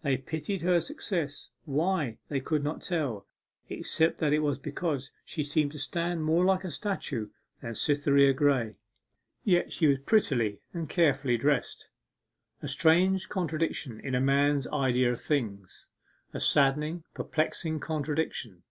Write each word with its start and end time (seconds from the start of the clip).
They 0.00 0.16
pitied 0.16 0.62
her 0.62 0.80
success, 0.80 1.50
why, 1.66 2.16
they 2.30 2.40
could 2.40 2.64
not 2.64 2.80
tell, 2.80 3.26
except 3.68 4.16
that 4.16 4.32
it 4.32 4.38
was 4.38 4.58
because 4.58 5.10
she 5.26 5.42
seemed 5.44 5.72
to 5.72 5.78
stand 5.78 6.24
more 6.24 6.42
like 6.42 6.64
a 6.64 6.70
statue 6.70 7.28
than 7.60 7.74
Cytherea 7.74 8.32
Graye. 8.32 8.76
Yet 9.44 9.74
she 9.74 9.86
was 9.86 9.98
prettily 10.06 10.62
and 10.72 10.88
carefully 10.88 11.36
dressed; 11.36 11.90
a 12.62 12.66
strange 12.66 13.28
contradiction 13.28 14.00
in 14.00 14.14
a 14.14 14.22
man's 14.22 14.66
idea 14.68 15.12
of 15.12 15.20
things 15.20 15.86
a 16.32 16.40
saddening, 16.40 17.04
perplexing 17.12 17.78
contradiction. 17.78 18.62